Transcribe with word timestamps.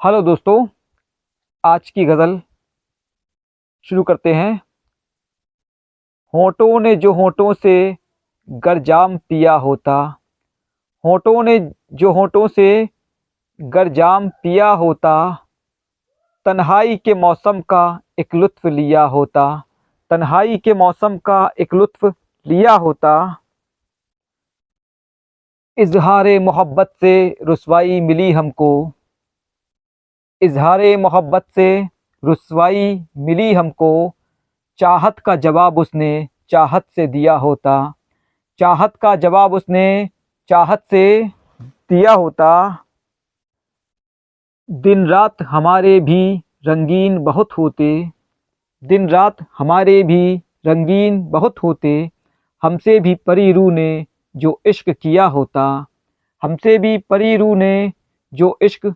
Hello 0.00 0.22
दोस्तों, 0.22 0.66
आज 1.64 1.90
की 1.90 2.04
गज़ल 2.04 2.40
शुरू 3.82 4.02
करते 4.02 4.34
हैं। 4.34 4.60
होठों 6.34 6.80
ने 6.80 6.96
जो 6.96 7.12
होठों 7.12 7.52
से 7.52 7.96
गरजाम 8.50 9.18
पिया 9.18 9.52
होता, 9.52 10.16
होठों 11.04 11.42
ने 11.42 11.58
जो 11.92 12.12
होठों 12.12 12.48
से 12.48 12.88
गरजाम 13.60 14.28
पिया 14.28 14.68
होता, 14.70 15.46
तन्हाई 16.46 16.96
के 16.96 17.14
मौसम 17.14 17.60
का 17.60 18.00
एक 18.18 18.34
लुत्फ़ 18.34 18.68
लिया 18.68 19.02
होता, 19.02 19.62
तन्हाई 20.10 20.58
के 20.58 20.74
मौसम 20.74 21.18
का 21.18 21.50
एक 21.60 21.74
लुत्फ़ 21.74 22.06
लिया 22.46 22.72
होता। 22.72 23.36
इजहार 25.78 26.38
मोहब्बत 26.40 26.94
से 27.00 27.36
रसवाई 27.42 28.00
मिली 28.00 28.30
हमको 28.32 28.92
इजहार 30.42 30.96
मोहब्बत 30.96 31.44
से 31.54 31.88
रसवाई 32.24 33.04
मिली 33.16 33.52
हमको। 33.52 34.14
चाहत 34.78 35.18
का 35.18 35.36
जवाब 35.36 35.78
उसने 35.78 36.28
चाहत 36.50 36.84
से 36.96 37.06
दिया 37.06 37.34
होता। 37.34 37.92
चाहत 38.58 38.96
का 38.96 39.16
जवाब 39.16 39.52
उसने 39.52 40.08
चाहत 40.48 40.84
से 40.90 41.30
दिया 41.60 42.12
होता। 42.12 42.78
दिन 44.70 45.06
रात 45.06 45.42
हमारे 45.42 46.00
भी 46.00 46.42
रंगीन 46.66 47.18
बहुत 47.18 47.52
होते। 47.52 48.10
दिन 48.84 49.08
रात 49.08 49.36
हमारे 49.58 50.02
भी 50.02 50.42
रंगीन 50.66 51.20
बहुत 51.22 51.58
होते। 51.58 52.10
हमसे 52.62 53.00
भी 53.00 53.14
परी 53.14 53.52
रू 53.52 53.70
ने 53.70 54.06
जो 54.36 54.60
इश्क 54.66 54.90
किया 54.90 55.26
होता। 55.26 55.86
हमसे 56.42 56.78
भी 56.78 56.98
परी 56.98 57.36
रू 57.36 57.54
ने 57.54 57.92
जो 58.34 58.58
इश्क 58.62 58.94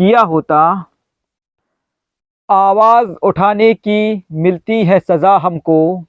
किया 0.00 0.20
होता। 0.20 0.86
आवाज़ 2.50 3.08
उठाने 3.08 3.74
की 3.74 4.24
मिलती 4.32 4.84
है 4.84 5.00
सज़ा 5.00 5.36
हमको। 5.36 6.04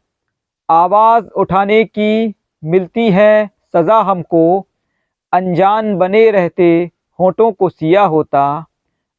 आवाज़ 0.69 1.25
उठाने 1.25 1.83
की 1.83 2.35
मिलती 2.63 3.09
है 3.11 3.49
सज़ा 3.75 3.99
हमको। 4.01 4.67
अनजान 5.33 5.97
बने 5.97 6.31
रहते 6.31 6.91
होठों 7.19 7.51
को 7.51 7.69
सिया 7.69 8.03
होता। 8.03 8.65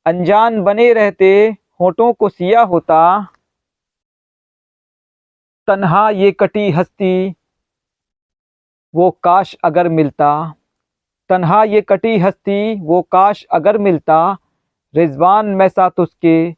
अनजान 0.07 0.63
बने 0.63 0.93
रहते 0.93 1.57
होठों 1.81 2.13
को 2.13 2.29
सिया 2.29 2.63
होता। 2.63 3.29
तन्हा 5.67 6.11
ये 6.11 6.33
कटी 6.33 6.71
हस्ती, 6.71 7.35
वो 8.95 9.11
काश 9.11 9.57
अगर 9.65 9.89
मिलता। 9.89 10.55
तन्हा 11.29 11.65
ये 11.65 11.81
कटी 11.81 12.19
हस्ती, 12.19 12.81
वो 12.81 13.03
काश 13.03 13.45
अगर 13.45 13.79
मिलता। 13.79 14.39
रिजवान 14.97 15.47
मैं 15.47 15.69
साथ 15.69 15.91
उसके 15.99 16.55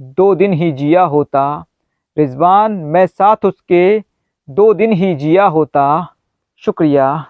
दो 0.00 0.34
दिन 0.34 0.52
ही 0.52 0.72
जिया 0.72 1.02
होता। 1.02 1.64
रिजवान 2.18 2.72
मैं 2.72 3.06
साथ 3.06 3.36
उसके 3.44 4.02
दो 4.50 4.74
दिन 4.74 4.92
ही 4.92 5.14
जिया 5.14 5.44
होता। 5.44 6.06
शुक्रिया। 6.56 7.26